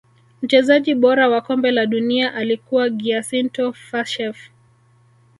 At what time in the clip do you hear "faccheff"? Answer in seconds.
3.73-4.37